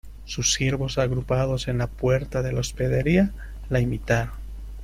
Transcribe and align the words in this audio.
sus 0.25 0.53
siervos, 0.53 0.97
agrupados 0.97 1.67
en 1.67 1.77
la 1.77 1.85
puerta 1.85 2.41
de 2.41 2.51
la 2.53 2.61
hospedería, 2.61 3.33
la 3.69 3.81
imitaron 3.81 4.33